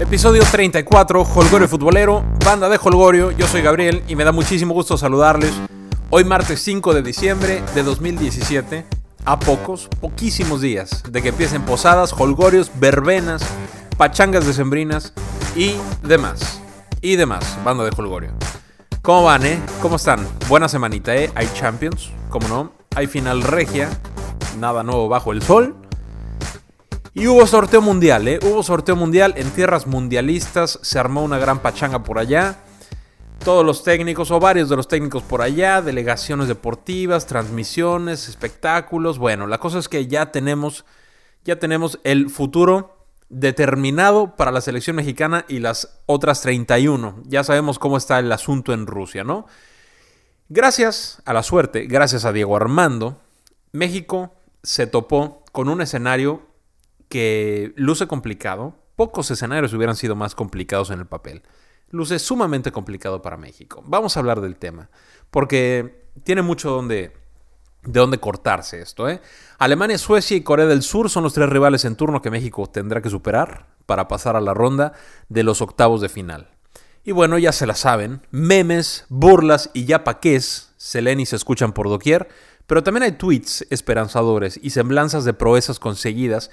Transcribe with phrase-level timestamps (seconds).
[0.00, 4.96] Episodio 34, Holgorio Futbolero, banda de Holgorio, yo soy Gabriel y me da muchísimo gusto
[4.96, 5.52] saludarles.
[6.10, 8.86] Hoy martes 5 de diciembre de 2017,
[9.24, 13.42] a pocos, poquísimos días de que empiecen posadas, holgorios, verbenas,
[13.96, 15.14] pachangas decembrinas
[15.56, 15.74] y
[16.04, 16.62] demás.
[17.00, 18.30] Y demás, banda de Holgorio.
[19.02, 19.60] ¿Cómo van, eh?
[19.82, 20.24] ¿Cómo están?
[20.48, 21.28] Buena semanita, eh.
[21.34, 22.72] Hay Champions, ¿cómo no?
[22.94, 23.88] Hay final regia,
[24.60, 25.74] nada nuevo bajo el sol.
[27.18, 28.38] Y hubo sorteo mundial, ¿eh?
[28.44, 30.78] Hubo sorteo mundial en tierras mundialistas.
[30.82, 32.60] Se armó una gran pachanga por allá.
[33.44, 39.18] Todos los técnicos, o varios de los técnicos por allá, delegaciones deportivas, transmisiones, espectáculos.
[39.18, 40.84] Bueno, la cosa es que ya tenemos,
[41.44, 47.24] ya tenemos el futuro determinado para la selección mexicana y las otras 31.
[47.24, 49.46] Ya sabemos cómo está el asunto en Rusia, ¿no?
[50.48, 53.20] Gracias a la suerte, gracias a Diego Armando,
[53.72, 56.47] México se topó con un escenario
[57.08, 58.74] que luce complicado.
[58.96, 61.42] Pocos escenarios hubieran sido más complicados en el papel.
[61.90, 63.82] Luce sumamente complicado para México.
[63.86, 64.90] Vamos a hablar del tema,
[65.30, 67.12] porque tiene mucho donde,
[67.82, 69.08] de dónde cortarse esto.
[69.08, 69.20] ¿eh?
[69.58, 73.00] Alemania, Suecia y Corea del Sur son los tres rivales en turno que México tendrá
[73.00, 74.92] que superar para pasar a la ronda
[75.28, 76.50] de los octavos de final.
[77.04, 81.36] Y bueno, ya se la saben, memes, burlas y ya paqués se leen y se
[81.36, 82.28] escuchan por doquier,
[82.66, 86.50] pero también hay tweets esperanzadores y semblanzas de proezas conseguidas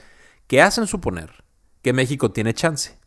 [0.48, 1.44] que hacen suponer
[1.82, 2.98] que México tiene chance.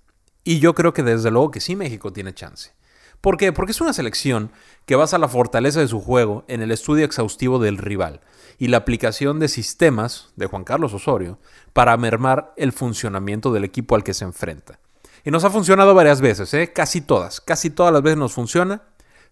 [0.45, 2.73] Y yo creo que desde luego que sí México tiene chance.
[3.21, 3.53] ¿Por qué?
[3.53, 4.53] Porque es una selección
[4.87, 8.21] que basa la fortaleza de su juego en el estudio exhaustivo del rival
[8.59, 11.39] y la aplicación de sistemas de Juan Carlos Osorio
[11.73, 14.79] para mermar el funcionamiento del equipo al que se enfrenta.
[15.25, 16.73] Y nos ha funcionado varias veces, ¿eh?
[16.73, 18.83] casi todas, casi todas las veces nos funciona,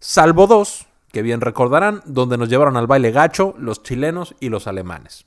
[0.01, 4.67] salvo dos, que bien recordarán, donde nos llevaron al baile gacho los chilenos y los
[4.67, 5.27] alemanes.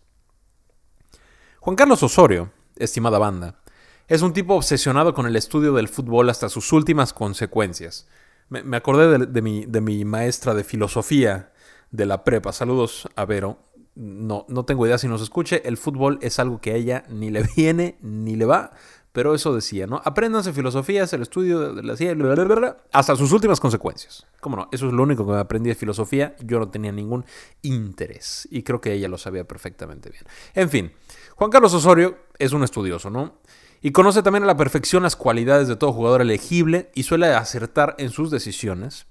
[1.61, 3.59] Juan Carlos Osorio estimada banda,
[4.07, 8.07] es un tipo obsesionado con el estudio del fútbol hasta sus últimas consecuencias.
[8.49, 11.51] Me, acordé de, mi, de, mi, maestra de filosofía
[11.91, 12.51] de la prepa.
[12.51, 13.59] Saludos a Vero.
[13.93, 15.61] No, no tengo idea si nos escuche.
[15.67, 18.71] El fútbol es algo que a ella ni le viene ni le va.
[19.11, 20.01] Pero eso decía, ¿no?
[20.05, 24.25] Apréndanse filosofía, es el estudio de la ciencia, hasta sus últimas consecuencias.
[24.39, 24.69] ¿Cómo no?
[24.71, 26.35] Eso es lo único que me aprendí de filosofía.
[26.43, 27.25] Yo no tenía ningún
[27.63, 28.47] interés.
[28.51, 30.23] Y creo que ella lo sabía perfectamente bien.
[30.53, 30.91] En fin,
[31.39, 33.35] Juan Carlos Osorio es un estudioso, ¿no?
[33.81, 37.95] Y conoce también a la perfección las cualidades de todo jugador elegible y suele acertar
[37.97, 39.07] en sus decisiones,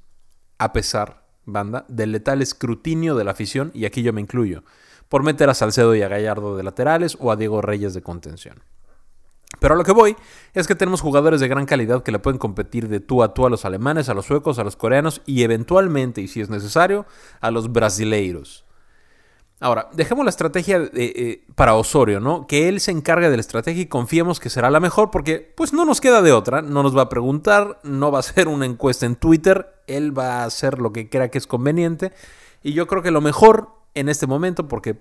[0.58, 4.62] a pesar, banda, del letal escrutinio de la afición, y aquí yo me incluyo,
[5.08, 8.62] por meter a Salcedo y a Gallardo de laterales o a Diego Reyes de contención.
[9.58, 10.14] Pero a lo que voy
[10.52, 13.46] es que tenemos jugadores de gran calidad que le pueden competir de tú a tú
[13.46, 17.06] a los alemanes, a los suecos, a los coreanos y eventualmente, y si es necesario,
[17.40, 18.66] a los brasileiros.
[19.60, 22.46] Ahora, dejemos la estrategia eh, para Osorio, ¿no?
[22.46, 25.72] Que él se encargue de la estrategia y confiemos que será la mejor porque pues
[25.72, 28.66] no nos queda de otra, no nos va a preguntar, no va a hacer una
[28.66, 32.12] encuesta en Twitter, él va a hacer lo que crea que es conveniente
[32.62, 35.00] y yo creo que lo mejor en este momento, porque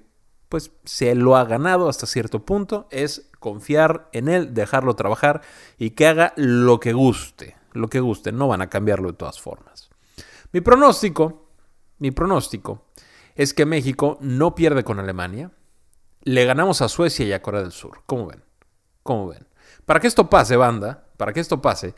[0.49, 5.41] pues se lo ha ganado hasta cierto punto, es confiar en él, dejarlo trabajar
[5.77, 9.39] y que haga lo que guste, lo que guste, no van a cambiarlo de todas
[9.39, 9.89] formas.
[10.51, 11.51] Mi pronóstico,
[11.99, 12.87] mi pronóstico
[13.37, 15.51] es que México no pierde con Alemania.
[16.23, 18.01] Le ganamos a Suecia y a Corea del Sur.
[18.05, 18.43] ¿Cómo ven?
[19.03, 19.47] ¿Cómo ven?
[19.85, 21.93] Para que esto pase, banda, para que esto pase,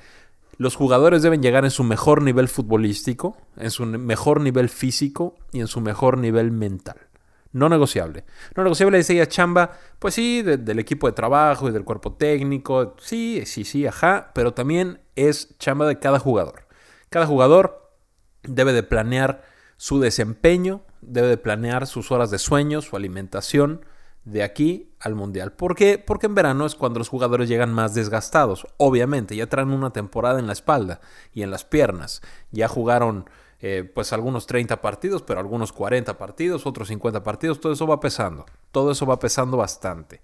[0.57, 5.61] los jugadores deben llegar en su mejor nivel futbolístico, en su mejor nivel físico y
[5.61, 7.07] en su mejor nivel mental.
[7.53, 8.25] No negociable.
[8.55, 13.43] No negociable, decía Chamba, pues sí, del equipo de trabajo y del cuerpo técnico, sí,
[13.45, 16.67] sí, sí, ajá, pero también es chamba de cada jugador.
[17.09, 17.95] Cada jugador
[18.43, 19.43] debe de planear
[19.77, 23.81] su desempeño debe de planear sus horas de sueño, su alimentación
[24.25, 25.53] de aquí al mundial.
[25.53, 25.97] ¿Por qué?
[25.97, 28.67] Porque en verano es cuando los jugadores llegan más desgastados.
[28.77, 30.99] Obviamente, ya traen una temporada en la espalda
[31.33, 32.21] y en las piernas.
[32.51, 33.29] Ya jugaron
[33.61, 37.59] eh, pues algunos 30 partidos, pero algunos 40 partidos, otros 50 partidos.
[37.59, 38.45] Todo eso va pesando.
[38.71, 40.21] Todo eso va pesando bastante.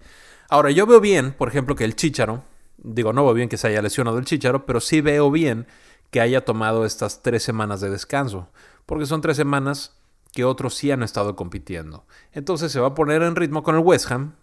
[0.48, 2.44] Ahora, yo veo bien, por ejemplo, que el Chicharo,
[2.78, 5.66] digo, no veo bien que se haya lesionado el Chicharo, pero sí veo bien
[6.10, 8.48] que haya tomado estas tres semanas de descanso.
[8.84, 9.95] Porque son tres semanas
[10.36, 12.04] que otros sí han estado compitiendo.
[12.30, 14.34] Entonces se va a poner en ritmo con el West Ham.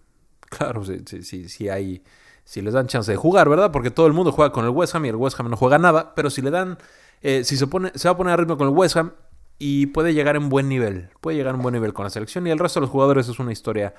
[0.50, 2.04] Claro, si, hay,
[2.44, 3.72] si les dan chance de jugar, ¿verdad?
[3.72, 5.78] Porque todo el mundo juega con el West Ham y el West Ham no juega
[5.78, 6.78] nada, pero si le dan,
[7.22, 9.14] eh, si se, pone, se va a poner a ritmo con el West Ham
[9.58, 12.52] y puede llegar en buen nivel, puede llegar en buen nivel con la selección y
[12.52, 13.94] el resto de los jugadores es una historia,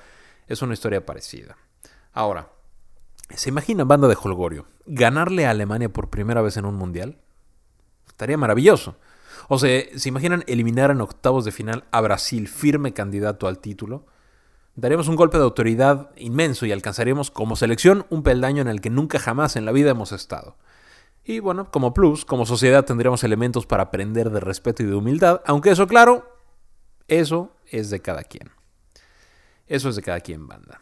[0.47, 1.57] es una historia parecida.
[2.13, 2.49] Ahora,
[3.35, 7.19] ¿se imagina banda de Holgorio ganarle a Alemania por primera vez en un mundial?
[8.07, 8.97] Estaría maravilloso.
[9.47, 14.05] O sea, ¿se imaginan eliminar en octavos de final a Brasil, firme candidato al título?
[14.75, 18.89] Daríamos un golpe de autoridad inmenso y alcanzaríamos como selección un peldaño en el que
[18.89, 20.57] nunca jamás en la vida hemos estado.
[21.23, 25.41] Y bueno, como plus, como sociedad tendríamos elementos para aprender de respeto y de humildad,
[25.45, 26.29] aunque eso, claro,
[27.07, 28.51] eso es de cada quien.
[29.67, 30.81] Eso es de cada quien, banda.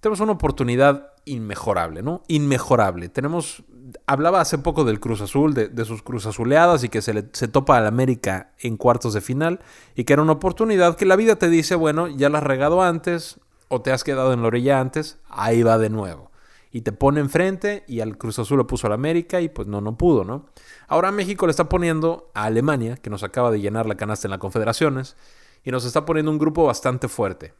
[0.00, 2.22] Tenemos una oportunidad inmejorable, ¿no?
[2.28, 3.08] Inmejorable.
[3.08, 3.64] Tenemos,
[4.06, 7.78] hablaba hace poco del Cruz Azul, de, sus Cruz Azuleadas y que se, se topa
[7.78, 9.60] al América en cuartos de final
[9.94, 12.82] y que era una oportunidad que la vida te dice, bueno, ya la has regado
[12.82, 16.30] antes o te has quedado en la orilla antes, ahí va de nuevo
[16.74, 19.80] y te pone enfrente y al Cruz Azul lo puso al América y pues no,
[19.80, 20.46] no pudo, ¿no?
[20.88, 24.32] Ahora México le está poniendo a Alemania, que nos acaba de llenar la canasta en
[24.32, 25.16] las confederaciones,
[25.62, 27.54] y nos está poniendo un grupo bastante fuerte.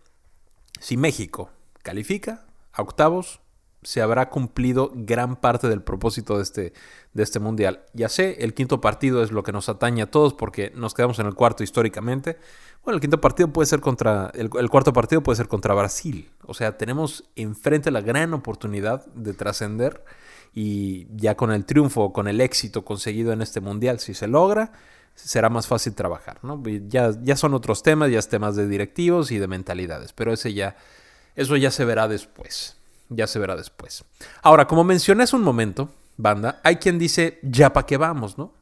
[0.81, 1.50] Si México
[1.85, 3.40] califica a octavos,
[3.84, 6.72] se habrá cumplido gran parte del propósito de este,
[7.12, 7.84] de este mundial.
[7.92, 11.19] Ya sé, el quinto partido es lo que nos atañe a todos porque nos quedamos
[11.19, 12.38] en el cuarto históricamente.
[12.82, 16.31] Bueno, el quinto partido puede ser contra, el, cuarto partido puede ser contra Brasil.
[16.46, 20.02] O sea, tenemos enfrente la gran oportunidad de trascender
[20.54, 24.72] y ya con el triunfo, con el éxito conseguido en este mundial, si se logra,
[25.14, 26.62] será más fácil trabajar, ¿no?
[26.88, 30.54] Ya, ya son otros temas, ya es temas de directivos y de mentalidades, pero ese
[30.54, 30.76] ya,
[31.37, 32.76] eso ya se verá después
[33.08, 34.04] ya se verá después.
[34.42, 38.52] Ahora, como mencioné hace un momento, banda, hay quien dice, ya para qué vamos, ¿no?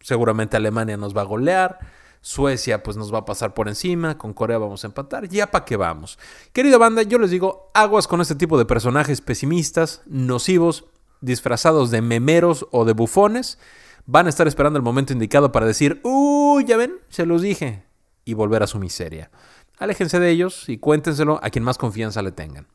[0.00, 1.78] Seguramente Alemania nos va a golear,
[2.20, 5.64] Suecia pues nos va a pasar por encima, con Corea vamos a empatar, ya para
[5.64, 6.18] qué vamos.
[6.52, 10.86] Querida banda, yo les digo, aguas con este tipo de personajes pesimistas, nocivos,
[11.20, 13.58] disfrazados de memeros o de bufones,
[14.06, 17.84] van a estar esperando el momento indicado para decir, uy, ya ven, se los dije,
[18.24, 19.30] y volver a su miseria.
[19.78, 22.66] Aléjense de ellos y cuéntenselo a quien más confianza le tengan.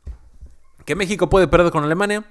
[0.85, 2.25] ¿Que México puede perder con Alemania?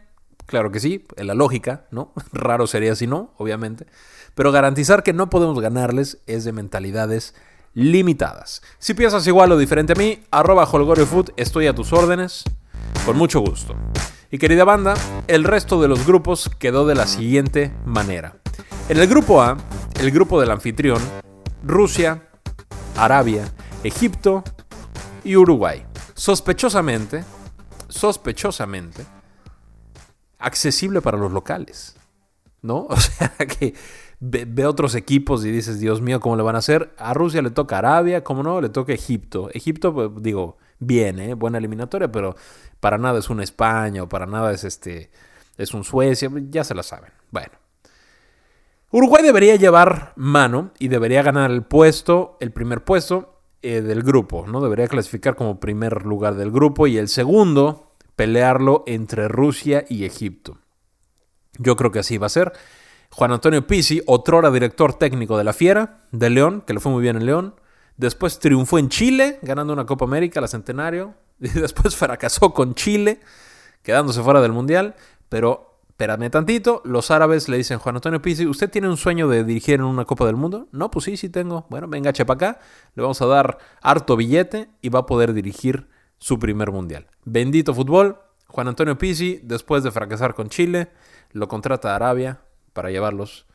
[0.46, 2.12] Claro que sí, en la lógica, ¿no?
[2.32, 3.86] Raro sería si no, obviamente.
[4.34, 7.34] Pero garantizar que no podemos ganarles es de mentalidades
[7.74, 8.62] limitadas.
[8.78, 12.44] Si piensas igual o diferente a mí, arroba holgoriofood, estoy a tus órdenes,
[13.06, 13.74] con mucho gusto.
[14.30, 14.94] Y querida banda,
[15.28, 18.36] el resto de los grupos quedó de la siguiente manera.
[18.88, 19.56] En el grupo A,
[20.00, 21.00] el grupo del anfitrión,
[21.62, 22.28] Rusia,
[22.96, 23.50] Arabia,
[23.84, 24.44] Egipto
[25.24, 25.84] y Uruguay.
[26.14, 27.24] Sospechosamente,
[27.92, 29.04] sospechosamente
[30.38, 31.96] accesible para los locales.
[32.62, 32.86] ¿No?
[32.90, 33.74] O sea, que
[34.20, 36.94] ve, otros equipos y dices, Dios mío, ¿cómo le van a hacer?
[36.96, 38.60] A Rusia le toca Arabia, ¿cómo no?
[38.60, 39.50] Le toca Egipto.
[39.52, 41.34] Egipto, pues, digo, bien, ¿eh?
[41.34, 42.36] buena eliminatoria, pero
[42.80, 45.10] para nada es una España o para nada es este
[45.58, 47.12] es un Suecia, ya se la saben.
[47.30, 47.52] Bueno.
[48.90, 54.44] Uruguay debería llevar mano y debería ganar el puesto, el primer puesto eh, del grupo,
[54.46, 54.60] ¿no?
[54.60, 60.58] Debería clasificar como primer lugar del grupo y el segundo pelearlo entre Rusia y Egipto.
[61.58, 62.52] Yo creo que así va a ser.
[63.10, 67.02] Juan Antonio Pizzi, otrora director técnico de la Fiera, de León, que le fue muy
[67.02, 67.54] bien en León.
[67.96, 71.14] Después triunfó en Chile, ganando una Copa América, la Centenario.
[71.40, 73.20] Y después fracasó con Chile,
[73.82, 74.94] quedándose fuera del Mundial.
[75.28, 75.71] Pero
[76.02, 79.76] espérame tantito, los árabes le dicen, Juan Antonio Pizzi, ¿usted tiene un sueño de dirigir
[79.76, 80.66] en una Copa del Mundo?
[80.72, 81.64] No, pues sí, sí tengo.
[81.70, 82.58] Bueno, venga, chepa acá,
[82.96, 85.88] le vamos a dar harto billete y va a poder dirigir
[86.18, 87.06] su primer Mundial.
[87.24, 88.18] Bendito fútbol,
[88.48, 90.88] Juan Antonio Pizzi, después de fracasar con Chile,
[91.30, 92.40] lo contrata a Arabia
[92.72, 93.46] para llevarlos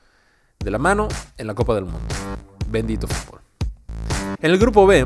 [0.60, 2.08] de la mano en la Copa del Mundo.
[2.70, 3.42] Bendito fútbol.
[4.40, 5.06] En el grupo B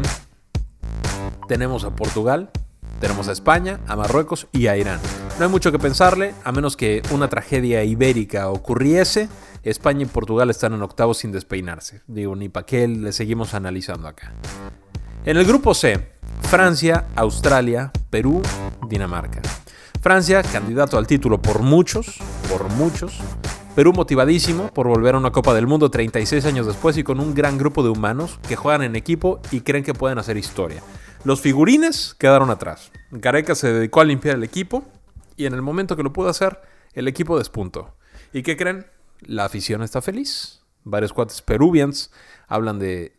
[1.48, 2.52] tenemos a Portugal,
[3.02, 5.00] tenemos a España, a Marruecos y a Irán.
[5.40, 9.28] No hay mucho que pensarle, a menos que una tragedia ibérica ocurriese.
[9.64, 12.02] España y Portugal están en octavos sin despeinarse.
[12.08, 14.34] Digo, ni para qué le seguimos analizando acá.
[15.26, 16.12] En el grupo C,
[16.44, 18.42] Francia, Australia, Perú,
[18.88, 19.42] Dinamarca.
[20.00, 23.20] Francia, candidato al título por muchos, por muchos.
[23.76, 27.34] Perú motivadísimo por volver a una Copa del Mundo 36 años después y con un
[27.34, 30.82] gran grupo de humanos que juegan en equipo y creen que pueden hacer historia.
[31.24, 32.92] Los figurines quedaron atrás.
[33.12, 34.84] Gareca se dedicó a limpiar el equipo
[35.38, 36.60] y en el momento que lo pudo hacer,
[36.94, 37.94] el equipo despuntó.
[38.34, 38.88] ¿Y qué creen?
[39.20, 40.64] La afición está feliz.
[40.84, 42.12] Varios cuates peruvians
[42.48, 43.14] hablan de,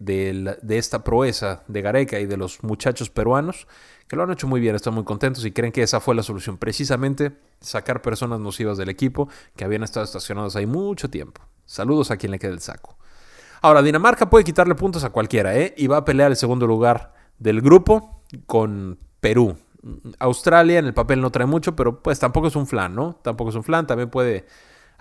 [0.68, 3.68] esta proeza de Gareca y de los muchachos peruanos
[4.08, 6.24] que lo han hecho muy bien, están muy contentos y creen que esa fue la
[6.24, 6.58] solución.
[6.58, 11.40] Precisamente sacar personas nocivas del equipo que habían estado estacionados ahí mucho tiempo.
[11.66, 12.98] Saludos a quien le quede el saco.
[13.62, 15.72] Ahora, Dinamarca puede quitarle puntos a cualquiera, ¿eh?
[15.78, 19.56] Y va a pelear el segundo lugar del grupo con Perú.
[20.18, 23.18] Australia en el papel no trae mucho, pero pues tampoco es un flan, ¿no?
[23.22, 24.46] Tampoco es un flan, también puede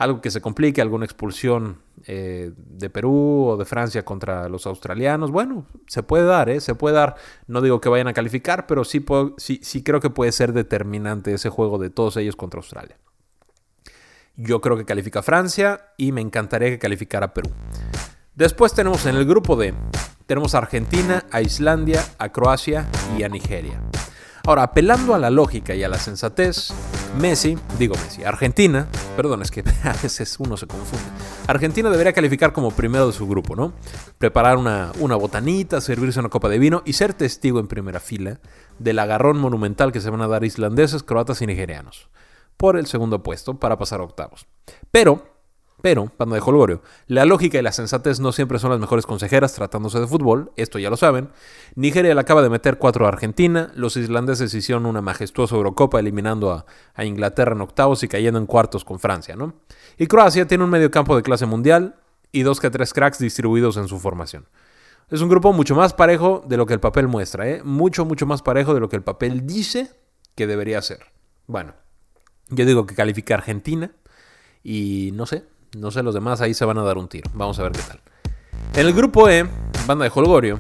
[0.01, 5.29] algo que se complique, alguna expulsión eh, de Perú o de Francia contra los australianos.
[5.29, 6.59] Bueno, se puede dar, ¿eh?
[6.59, 7.15] Se puede dar.
[7.45, 9.05] No digo que vayan a calificar, pero sí,
[9.37, 12.97] sí, sí creo que puede ser determinante ese juego de todos ellos contra Australia.
[14.35, 17.51] Yo creo que califica Francia y me encantaría que calificara Perú.
[18.35, 19.73] Después tenemos en el grupo D,
[20.25, 23.81] tenemos a Argentina, a Islandia, a Croacia y a Nigeria.
[24.45, 26.73] Ahora, apelando a la lógica y a la sensatez,
[27.19, 31.05] Messi, digo Messi, Argentina, Perdón, es que a veces uno se confunde.
[31.47, 33.73] Argentina debería calificar como primero de su grupo, ¿no?
[34.17, 38.39] Preparar una, una botanita, servirse una copa de vino y ser testigo en primera fila
[38.79, 42.09] del agarrón monumental que se van a dar islandeses, croatas y nigerianos
[42.57, 44.47] por el segundo puesto para pasar a octavos.
[44.91, 45.30] Pero
[45.81, 49.53] pero, banda de Holgorio, la lógica y la sensatez no siempre son las mejores consejeras
[49.53, 51.29] tratándose de fútbol, esto ya lo saben.
[51.75, 56.51] Nigeria le acaba de meter 4 a Argentina, los islandeses hicieron una majestuosa Eurocopa eliminando
[56.51, 59.53] a, a, Inglaterra en octavos y cayendo en cuartos con Francia, ¿no?
[59.97, 61.95] Y Croacia tiene un medio campo de clase mundial
[62.31, 64.47] y dos que tres cracks distribuidos en su formación.
[65.09, 67.61] Es un grupo mucho más parejo de lo que el papel muestra, ¿eh?
[67.63, 69.91] Mucho, mucho más parejo de lo que el papel dice
[70.35, 70.99] que debería ser.
[71.47, 71.73] Bueno,
[72.47, 73.91] yo digo que califica Argentina
[74.63, 75.43] y no sé,
[75.77, 77.29] no sé, los demás ahí se van a dar un tiro.
[77.33, 78.01] Vamos a ver qué tal.
[78.73, 79.47] En el grupo E,
[79.85, 80.59] banda de Holgorio,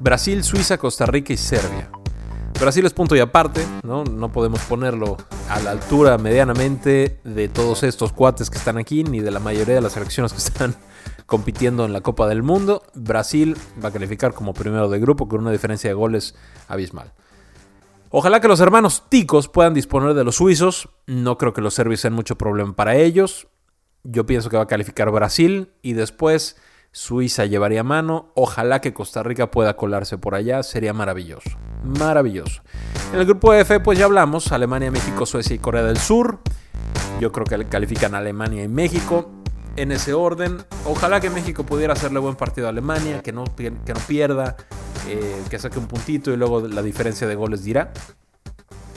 [0.00, 1.90] Brasil, Suiza, Costa Rica y Serbia.
[2.60, 4.04] Brasil es punto y aparte, ¿no?
[4.04, 5.16] No podemos ponerlo
[5.48, 9.74] a la altura medianamente de todos estos cuates que están aquí, ni de la mayoría
[9.74, 10.76] de las selecciones que están
[11.26, 12.84] compitiendo en la Copa del Mundo.
[12.94, 16.36] Brasil va a calificar como primero de grupo con una diferencia de goles
[16.68, 17.12] abismal.
[18.10, 20.90] Ojalá que los hermanos ticos puedan disponer de los suizos.
[21.06, 23.48] No creo que los serbios sean mucho problema para ellos.
[24.04, 26.56] Yo pienso que va a calificar Brasil y después
[26.90, 28.32] Suiza llevaría mano.
[28.34, 30.62] Ojalá que Costa Rica pueda colarse por allá.
[30.62, 31.50] Sería maravilloso.
[31.84, 32.62] Maravilloso.
[33.12, 34.52] En el grupo F, pues ya hablamos.
[34.52, 36.40] Alemania, México, Suecia y Corea del Sur.
[37.20, 39.30] Yo creo que califican Alemania y México.
[39.76, 40.58] En ese orden.
[40.84, 43.22] Ojalá que México pudiera hacerle buen partido a Alemania.
[43.22, 44.56] Que no, que no pierda.
[45.08, 47.92] Eh, que saque un puntito y luego la diferencia de goles dirá.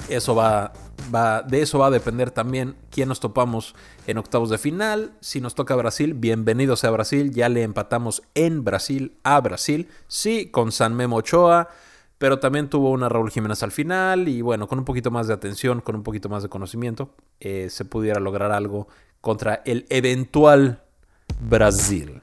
[0.09, 0.71] Eso va,
[1.13, 3.73] va, de eso va a depender también quién nos topamos
[4.05, 5.13] en octavos de final.
[5.19, 7.31] Si nos toca Brasil, bienvenidos a Brasil.
[7.31, 9.89] Ya le empatamos en Brasil a Brasil.
[10.07, 11.69] Sí, con San Memo Ochoa,
[12.19, 14.27] pero también tuvo una Raúl Jiménez al final.
[14.27, 17.69] Y bueno, con un poquito más de atención, con un poquito más de conocimiento, eh,
[17.71, 18.87] se pudiera lograr algo
[19.21, 20.83] contra el eventual
[21.41, 22.21] Brasil.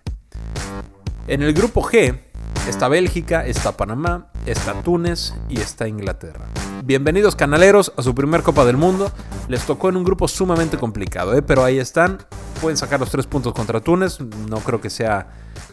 [1.26, 2.31] En el grupo G
[2.68, 6.46] está Bélgica, está Panamá, está Túnez y está Inglaterra.
[6.84, 9.10] Bienvenidos canaleros a su primer Copa del Mundo.
[9.48, 11.42] Les tocó en un grupo sumamente complicado, ¿eh?
[11.42, 12.18] pero ahí están.
[12.60, 14.20] Pueden sacar los tres puntos contra Túnez.
[14.20, 15.28] No creo que sea,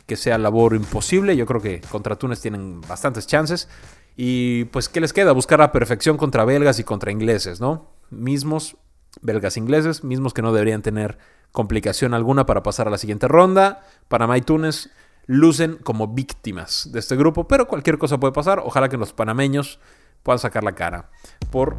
[0.05, 1.35] que sea labor imposible.
[1.35, 3.69] Yo creo que contra Túnez tienen bastantes chances.
[4.15, 5.31] Y pues, ¿qué les queda?
[5.31, 7.91] Buscar la perfección contra belgas y contra ingleses, ¿no?
[8.09, 8.77] Mismos
[9.21, 11.17] belgas ingleses, mismos que no deberían tener
[11.51, 13.83] complicación alguna para pasar a la siguiente ronda.
[14.07, 14.89] Panamá y Túnez
[15.29, 18.63] lucen como víctimas de este grupo, pero cualquier cosa puede pasar.
[18.65, 19.79] Ojalá que los panameños
[20.23, 21.11] puedan sacar la cara
[21.51, 21.75] por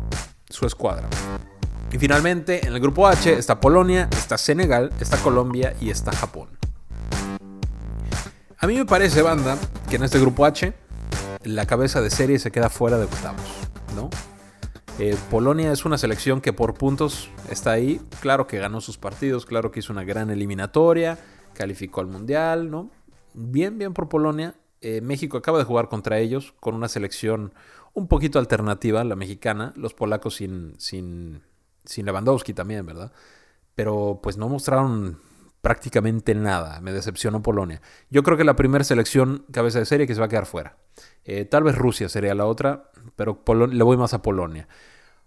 [0.49, 1.09] su escuadra.
[1.90, 6.49] Y finalmente, en el grupo H está Polonia, está Senegal, está Colombia y está Japón.
[8.57, 10.73] A mí me parece, banda, que en este grupo H
[11.42, 13.50] la cabeza de serie se queda fuera de octavos,
[13.97, 14.11] ¿no?
[15.00, 18.00] Eh, Polonia es una selección que por puntos está ahí.
[18.21, 21.19] Claro que ganó sus partidos, claro que hizo una gran eliminatoria,
[21.52, 22.90] calificó al Mundial, ¿no?
[23.35, 24.55] Bien, bien por Polonia.
[24.81, 27.53] Eh, México acaba de jugar contra ellos con una selección
[27.93, 31.43] un poquito alternativa, la mexicana, los polacos sin, sin,
[31.85, 33.13] sin Lewandowski también, ¿verdad?
[33.75, 35.21] Pero pues no mostraron
[35.61, 37.83] prácticamente nada, me decepcionó Polonia.
[38.09, 40.77] Yo creo que la primera selección cabeza de serie que se va a quedar fuera.
[41.25, 44.69] Eh, tal vez Rusia sería la otra, pero le voy más a Polonia.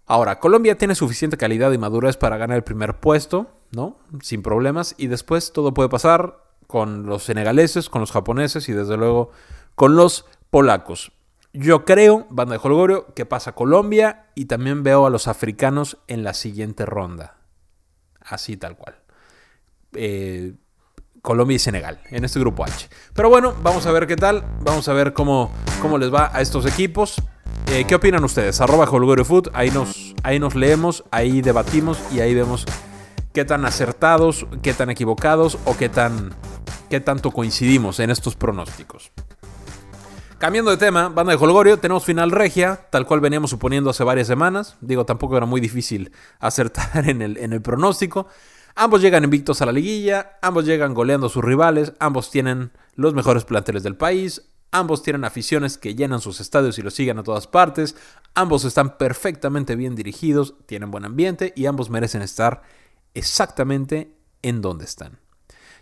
[0.06, 3.98] Ahora, Colombia tiene suficiente calidad y madurez para ganar el primer puesto, ¿no?
[4.20, 4.94] Sin problemas.
[4.98, 6.43] Y después todo puede pasar
[6.74, 9.30] con los senegaleses, con los japoneses y desde luego
[9.76, 11.12] con los polacos.
[11.52, 16.24] Yo creo, banda de Holgorio, que pasa Colombia y también veo a los africanos en
[16.24, 17.36] la siguiente ronda.
[18.18, 18.96] Así tal cual.
[19.92, 20.54] Eh,
[21.22, 22.88] Colombia y Senegal en este grupo H.
[23.14, 24.44] Pero bueno, vamos a ver qué tal.
[24.62, 27.22] Vamos a ver cómo, cómo les va a estos equipos.
[27.68, 28.60] Eh, ¿Qué opinan ustedes?
[28.60, 29.50] Arroba Holgorio Food.
[29.54, 32.66] Ahí nos, ahí nos leemos, ahí debatimos y ahí vemos
[33.34, 36.30] qué tan acertados, qué tan equivocados o qué, tan,
[36.94, 39.10] qué tanto coincidimos en estos pronósticos.
[40.38, 44.28] Cambiando de tema, banda de Holgorio, tenemos final regia, tal cual veníamos suponiendo hace varias
[44.28, 44.76] semanas.
[44.80, 48.28] Digo, tampoco era muy difícil acertar en el, en el pronóstico.
[48.76, 53.12] Ambos llegan invictos a la liguilla, ambos llegan goleando a sus rivales, ambos tienen los
[53.12, 57.24] mejores planteles del país, ambos tienen aficiones que llenan sus estadios y los siguen a
[57.24, 57.96] todas partes,
[58.36, 62.62] ambos están perfectamente bien dirigidos, tienen buen ambiente y ambos merecen estar
[63.14, 65.23] exactamente en donde están.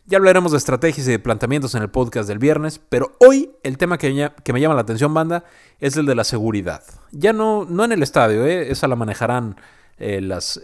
[0.04, 3.78] Ya hablaremos de estrategias y de planteamientos en el podcast del viernes, pero hoy el
[3.78, 4.12] tema que,
[4.52, 5.44] me llama la atención, banda,
[5.78, 6.82] es el de la seguridad.
[7.12, 8.70] Ya no, no en el estadio, ¿eh?
[8.72, 9.56] esa la manejarán
[9.98, 10.60] eh, las,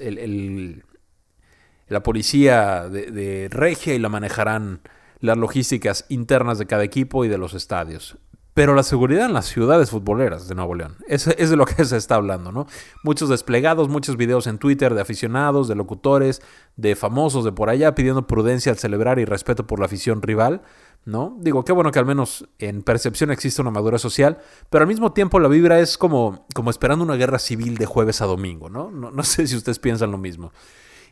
[1.88, 4.80] la policía de, de Regia y la manejarán
[5.21, 8.18] las logísticas internas de cada equipo y de los estadios.
[8.59, 10.97] Pero la seguridad en las ciudades futboleras de Nuevo León.
[11.07, 12.67] Es, es de lo que se está hablando, ¿no?
[13.05, 16.43] Muchos desplegados, muchos videos en Twitter de aficionados, de locutores,
[16.75, 20.62] de famosos de por allá pidiendo prudencia al celebrar y respeto por la afición rival,
[21.05, 21.37] ¿no?
[21.38, 24.38] Digo, qué bueno que al menos en percepción existe una madurez social,
[24.71, 28.23] pero al mismo tiempo la vibra es como, como esperando una guerra civil de jueves
[28.23, 28.91] a domingo, ¿no?
[28.91, 30.53] No, no sé si ustedes piensan lo mismo.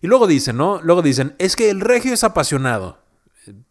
[0.01, 0.81] Y luego dicen, ¿no?
[0.83, 3.06] Luego dicen, es que el regio es apasionado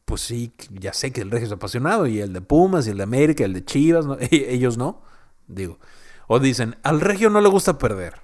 [0.06, 2.98] pues sí, ya sé que el Regio es apasionado, y el de Pumas, y el
[2.98, 5.02] de América, el de Chivas, ellos no,
[5.48, 5.80] digo.
[6.28, 8.22] O dicen, al Regio no le gusta perder.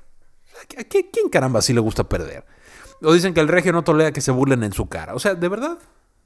[0.78, 2.46] ¿A quién caramba sí le gusta perder?
[3.02, 5.16] O dicen que el Regio no tolera que se burlen en su cara.
[5.16, 5.80] O sea, ¿de verdad?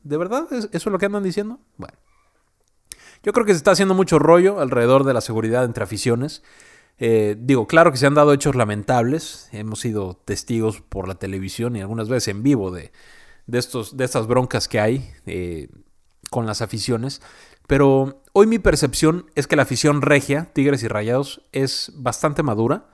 [0.04, 0.48] ¿De verdad?
[0.52, 1.60] ¿Eso es lo que andan diciendo?
[1.78, 1.98] Bueno.
[3.24, 6.44] Yo creo que se está haciendo mucho rollo alrededor de la seguridad entre aficiones.
[7.00, 9.50] Eh, digo, claro que se han dado hechos lamentables.
[9.52, 12.92] Hemos sido testigos por la televisión y algunas veces en vivo de,
[13.48, 15.70] de, estos, de estas broncas que hay eh,
[16.30, 17.22] con las aficiones.
[17.68, 22.88] Pero hoy mi percepción es que la afición regia, Tigres y Rayados, es bastante madura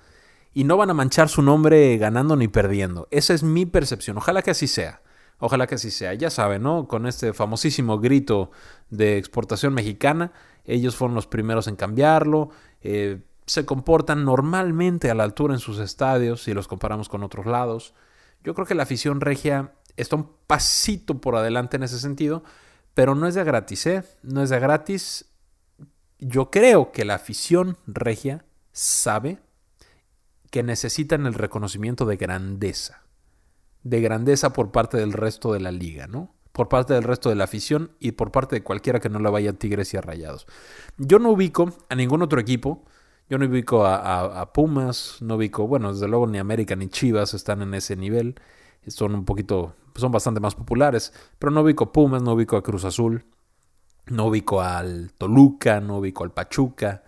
[0.54, 3.08] y no van a manchar su nombre ganando ni perdiendo.
[3.12, 4.18] Esa es mi percepción.
[4.18, 5.02] Ojalá que así sea.
[5.40, 6.14] Ojalá que así sea.
[6.14, 6.88] Ya saben, ¿no?
[6.88, 8.52] Con este famosísimo grito
[8.90, 10.32] de exportación mexicana,
[10.66, 12.50] ellos fueron los primeros en cambiarlo.
[12.82, 17.46] Eh, se comportan normalmente a la altura en sus estadios si los comparamos con otros
[17.46, 17.94] lados.
[18.44, 22.44] Yo creo que la afición regia está un pasito por adelante en ese sentido,
[22.94, 24.04] pero no es de gratis, ¿eh?
[24.24, 25.26] No es de gratis.
[26.20, 29.40] Yo creo que la afición regia sabe
[30.50, 33.04] que necesitan el reconocimiento de grandeza.
[33.84, 36.36] De grandeza por parte del resto de la liga, ¿no?
[36.52, 39.30] Por parte del resto de la afición y por parte de cualquiera que no la
[39.30, 40.46] vaya a Tigres y a Rayados.
[40.98, 42.84] Yo no ubico a ningún otro equipo.
[43.30, 47.34] Yo no ubico a, a Pumas, no ubico, bueno, desde luego ni América ni Chivas
[47.34, 48.36] están en ese nivel
[48.88, 52.86] son un poquito, son bastante más populares, pero no ubico Pumas, no ubico a Cruz
[52.86, 53.26] Azul,
[54.08, 57.04] no ubico al Toluca, no ubico al Pachuca,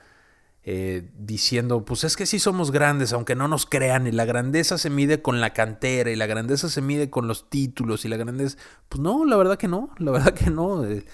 [0.66, 4.78] eh, diciendo, pues es que sí somos grandes, aunque no nos crean, y la grandeza
[4.78, 8.18] se mide con la cantera, y la grandeza se mide con los títulos, y la
[8.18, 10.86] grandeza, pues no, la verdad que no, la verdad que no.
[10.86, 11.06] Eh,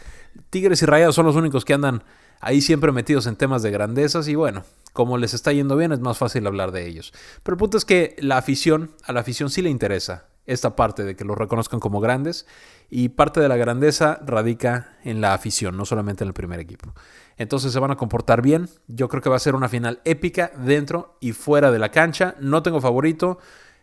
[0.50, 2.04] Tigres y Rayados son los únicos que andan
[2.42, 6.00] ahí siempre metidos en temas de grandezas, y bueno, como les está yendo bien, es
[6.00, 7.12] más fácil hablar de ellos.
[7.42, 11.04] Pero el punto es que la afición, a la afición sí le interesa esta parte
[11.04, 12.46] de que los reconozcan como grandes
[12.90, 16.94] y parte de la grandeza radica en la afición, no solamente en el primer equipo.
[17.38, 20.52] Entonces se van a comportar bien, yo creo que va a ser una final épica
[20.58, 23.38] dentro y fuera de la cancha, no tengo favorito.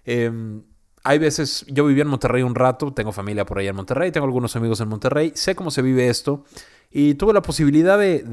[0.05, 0.63] Em,
[1.05, 4.27] hay veces, yo viví en Monterrey un rato, tengo familia por allá en Monterrey, tengo
[4.27, 6.45] algunos amigos en Monterrey, sé cómo se vive esto
[6.91, 8.25] y tuve la posibilidad de,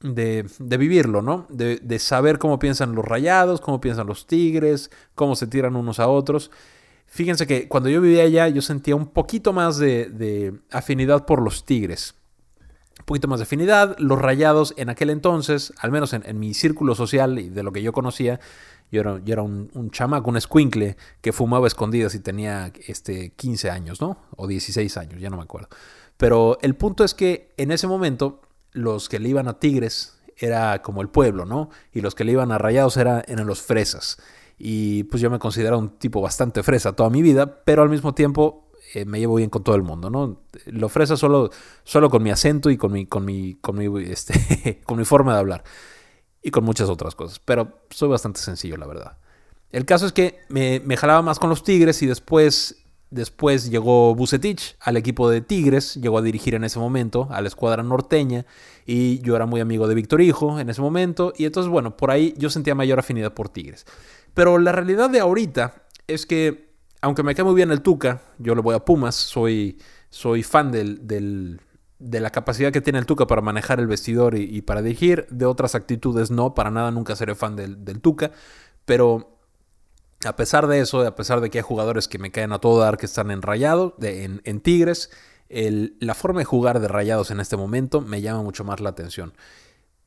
[0.00, 1.46] de, vivirlo, ¿no?
[1.48, 5.98] De, de, saber cómo piensan los rayados, cómo piensan los tigres, cómo se tiran unos
[5.98, 6.50] a otros.
[7.08, 11.64] Fíjense que cuando yo vivía allá yo sentía un poquito más de, afinidad por los
[11.64, 12.14] Tigres.
[13.00, 13.96] Un poquito más de afinidad.
[13.98, 17.82] Los rayados en aquel entonces, al menos en, mi círculo social y de lo que
[17.82, 18.38] yo conocía,
[18.92, 24.00] yo era, un, un, chamaco, un escuincle que fumaba escondidas y tenía este, 15 años,
[24.00, 24.18] ¿no?
[24.36, 25.68] O 16 años, ya no me acuerdo.
[26.18, 28.42] Pero el punto es que en ese momento
[28.72, 31.70] los que le iban a Tigres era como el pueblo, ¿no?
[31.92, 34.18] Y los que le iban a Rayados era, eran los fresas.
[34.58, 38.12] Y pues yo me considero un tipo bastante fresa toda mi vida, pero al mismo
[38.14, 40.40] tiempo eh, me llevo bien con todo el mundo, ¿no?
[40.66, 41.50] Lo fresa solo,
[41.84, 45.34] solo con mi acento y con mi, con mi, con mi, este, con mi forma
[45.34, 45.64] de hablar.
[46.42, 47.40] Y con muchas otras cosas.
[47.40, 49.18] Pero soy bastante sencillo, la verdad.
[49.70, 52.77] El caso es que me, me jalaba más con los Tigres y después
[53.10, 57.48] Después llegó Bucetich al equipo de Tigres, llegó a dirigir en ese momento a la
[57.48, 58.44] escuadra norteña
[58.84, 62.10] y yo era muy amigo de Víctor Hijo en ese momento y entonces bueno, por
[62.10, 63.86] ahí yo sentía mayor afinidad por Tigres.
[64.34, 68.54] Pero la realidad de ahorita es que, aunque me cae muy bien el Tuca, yo
[68.54, 69.78] le voy a Pumas, soy,
[70.10, 71.60] soy fan del,
[71.98, 75.26] de la capacidad que tiene el Tuca para manejar el vestidor y, para dirigir.
[75.30, 78.32] De otras actitudes no, para nada nunca seré fan del, del Tuca.
[78.84, 79.37] Pero
[80.24, 82.80] a pesar de eso, a pesar de que hay jugadores que me caen a todo
[82.80, 85.10] dar que están en Rayados, en, en, Tigres,
[85.48, 89.32] la forma de jugar de Rayados en este momento me llama mucho más la atención.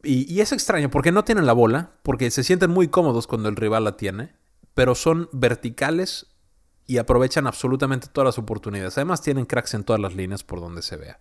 [0.04, 3.56] Y, es extraño porque no tienen la bola, porque se sienten muy cómodos cuando el
[3.56, 4.34] rival la tiene,
[4.74, 6.28] pero son verticales
[6.88, 8.98] y aprovechan absolutamente todas las oportunidades.
[8.98, 11.20] Además tienen cracks en todas las líneas por donde se vea.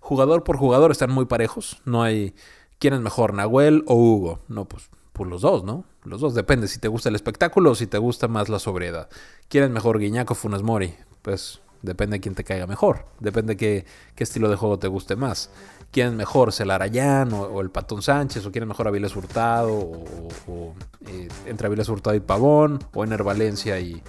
[0.00, 1.82] Jugador por jugador están muy parejos.
[1.84, 2.34] No hay
[2.78, 4.44] quién es mejor, Nahuel o Hugo.
[4.48, 4.88] No, pues,
[5.26, 5.84] los dos, ¿no?
[6.04, 9.08] Los dos depende si te gusta el espectáculo o si te gusta más la sobriedad.
[9.48, 10.94] ¿Quién es mejor, Guiñaco o Funes Mori?
[11.22, 13.06] Pues depende de quién te caiga mejor.
[13.18, 15.50] Depende de qué, qué estilo de juego te guste más
[15.90, 19.74] quién es mejor, Celarayán o, o, el Patón Sánchez, o quién es mejor Avilés Hurtado,
[19.74, 20.74] o,
[21.06, 24.02] eh, entre Avilés Hurtado y Pavón, o Ener Valencia y,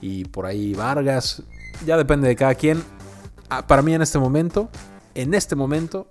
[0.00, 1.42] y por ahí Vargas.
[1.86, 2.82] Ya depende de cada quien.
[3.48, 4.68] Ah, para mí en este momento,
[5.14, 6.08] en este momento,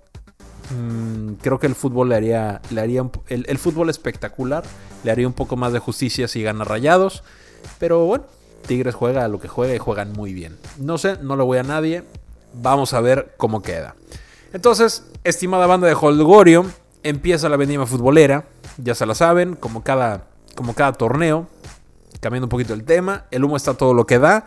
[0.70, 4.64] Mm, creo que el fútbol le haría, le haría el, el, fútbol espectacular
[5.04, 7.22] le haría un poco más de justicia si gana Rayados.
[7.78, 8.24] Pero bueno,
[8.66, 10.56] Tigres juega a lo que juega y juegan muy bien.
[10.78, 12.02] No sé, no le voy a nadie.
[12.54, 13.94] Vamos a ver cómo queda.
[14.52, 16.66] Entonces, estimada banda de Holgorio,
[17.02, 18.44] empieza la vendimia futbolera.
[18.78, 21.46] Ya se la saben, como cada, como cada torneo.
[22.20, 24.46] Cambiando un poquito el tema, el humo está todo lo que da.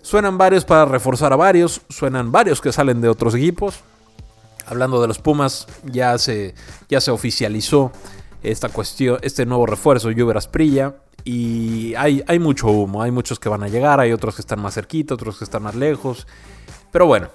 [0.00, 3.80] Suenan varios para reforzar a varios, suenan varios que salen de otros equipos.
[4.68, 6.54] Hablando de los Pumas, ya se,
[6.88, 7.92] ya se oficializó
[8.42, 10.96] esta cuestión, este nuevo refuerzo, Juber Asprilla.
[11.24, 14.60] Y hay, hay mucho humo, hay muchos que van a llegar, hay otros que están
[14.60, 16.26] más cerquita, otros que están más lejos.
[16.90, 17.28] Pero bueno,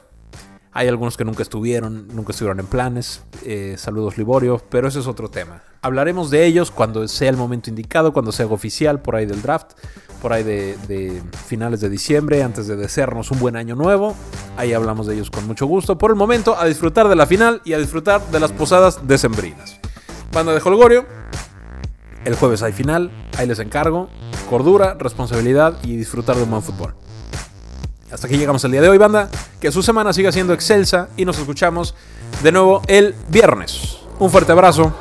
[0.74, 3.22] hay algunos que nunca estuvieron, nunca estuvieron en planes.
[3.44, 5.62] Eh, saludos Liborio, pero ese es otro tema.
[5.82, 9.74] Hablaremos de ellos cuando sea el momento indicado, cuando sea oficial, por ahí del draft,
[10.22, 14.16] por ahí de, finales de diciembre, antes de desearnos un buen año nuevo.
[14.58, 15.98] Ahí hablamos de ellos con mucho gusto.
[15.98, 19.80] Por el momento, a disfrutar de la final y a disfrutar de las posadas decembrinas.
[20.32, 21.06] Banda de Holgorio,
[22.26, 24.10] el jueves hay final, ahí les encargo.
[24.50, 26.96] Cordura, responsabilidad y disfrutar de un buen fútbol.
[28.14, 29.28] Hasta aquí llegamos el día de hoy, banda.
[29.60, 31.96] Que su semana siga siendo excelsa y nos escuchamos
[32.44, 33.98] de nuevo el viernes.
[34.20, 34.94] Un fuerte abrazo.